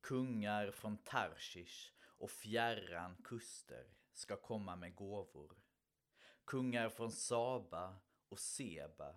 [0.00, 5.62] Kungar från Tarshish och fjärran kuster ska komma med gåvor.
[6.44, 7.96] Kungar från Saba
[8.28, 9.14] och Seba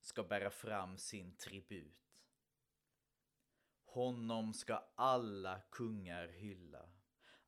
[0.00, 2.08] ska bära fram sin tribut.
[3.84, 6.88] Honom ska alla kungar hylla,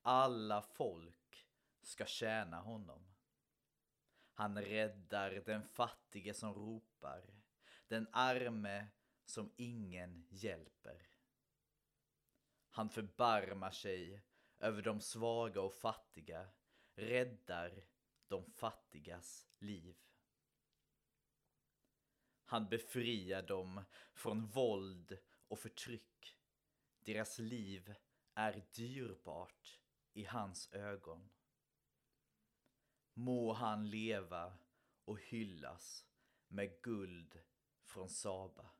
[0.02, 1.48] alla folk
[1.82, 3.06] ska tjäna honom.
[4.34, 7.34] Han räddar den fattige som ropar,
[7.88, 8.86] den arme
[9.24, 11.06] som ingen hjälper.
[12.70, 14.22] Han förbarmar sig
[14.58, 16.48] över de svaga och fattiga,
[16.94, 17.84] räddar
[18.28, 19.96] de fattigas liv.
[22.44, 26.36] Han befriar dem från våld och förtryck.
[26.98, 27.94] Deras liv
[28.34, 29.80] är dyrbart
[30.12, 31.30] i hans ögon.
[33.12, 34.58] Må han leva
[35.04, 36.06] och hyllas
[36.48, 37.40] med guld
[37.84, 38.70] från Saba.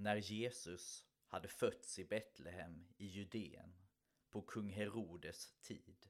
[0.00, 3.74] När Jesus hade fötts i Betlehem i Judeen
[4.30, 6.08] på kung Herodes tid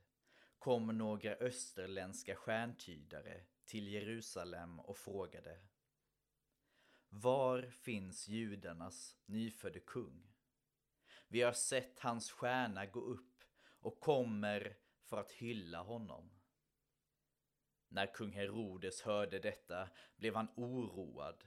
[0.59, 5.61] kom några österländska stjärntydare till Jerusalem och frågade
[7.09, 10.33] Var finns judarnas nyfödde kung?
[11.29, 13.45] Vi har sett hans stjärna gå upp
[13.81, 16.31] och kommer för att hylla honom.
[17.89, 21.45] När kung Herodes hörde detta blev han oroad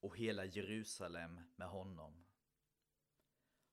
[0.00, 2.24] och hela Jerusalem med honom.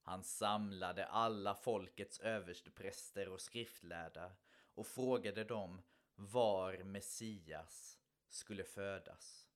[0.02, 4.32] Han samlade alla folkets överstepräster och skriftlärda
[4.74, 5.82] och frågade dem
[6.16, 9.50] var Messias skulle födas.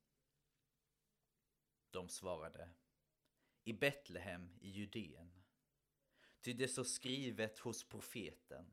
[1.92, 2.70] De svarade
[3.64, 5.32] i Betlehem i Judeen.
[6.42, 8.72] Ty det står skrivet hos profeten.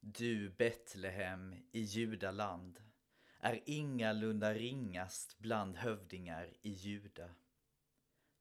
[0.00, 2.82] Du Betlehem i Judaland
[3.46, 7.30] är ingalunda ringast bland hövdingar i Juda.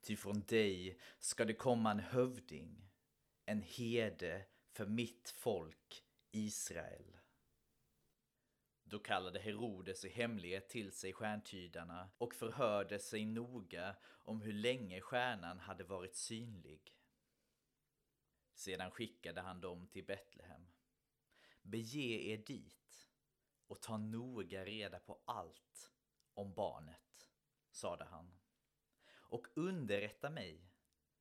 [0.01, 2.89] Ty från dig ska det komma en hövding,
[3.45, 7.17] en herde för mitt folk Israel.
[8.83, 15.01] Då kallade Herodes i hemlighet till sig stjärntydarna och förhörde sig noga om hur länge
[15.01, 16.95] stjärnan hade varit synlig.
[18.53, 20.67] Sedan skickade han dem till Betlehem.
[21.61, 22.84] Bege er dit
[23.67, 25.91] och ta noga reda på allt
[26.33, 27.31] om barnet,
[27.71, 28.37] sade han.
[29.11, 30.71] Och underrätta mig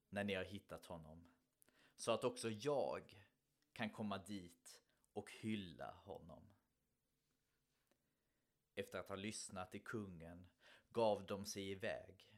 [0.08, 1.32] när ni har hittat honom,
[1.96, 3.26] så att också jag
[3.72, 4.80] kan komma dit
[5.12, 6.54] och hylla honom.
[8.74, 10.48] Efter att ha lyssnat till kungen
[10.90, 12.30] gav de sig iväg.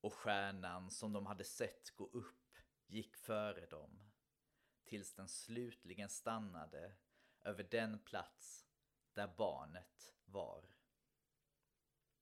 [0.00, 4.12] Och stjärnan som de hade sett gå upp gick före dem
[4.84, 6.96] tills den slutligen stannade
[7.40, 8.66] över den plats
[9.14, 10.64] där barnet var.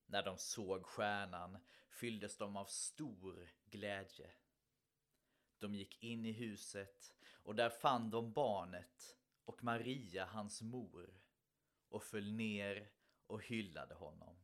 [0.06, 1.58] När de såg stjärnan
[1.88, 4.30] fylldes de av stor glädje.
[5.58, 11.20] De gick in i huset och där fann de barnet och Maria hans mor
[11.88, 12.90] och föll ner
[13.26, 14.36] och hyllade honom.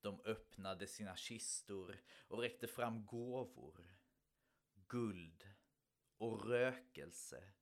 [0.00, 3.94] De öppnade sina kistor och räckte fram gåvor,
[4.88, 5.48] guld
[6.18, 7.52] och rökelse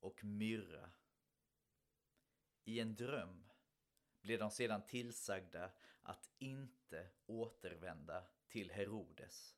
[0.00, 0.90] och myrra.
[2.64, 3.50] I en dröm
[4.20, 5.70] blev de sedan tillsagda
[6.02, 9.56] att inte återvända till Herodes.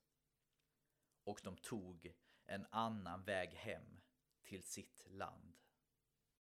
[1.25, 2.15] Och de tog
[2.47, 4.01] en annan väg hem
[4.43, 5.57] till sitt land.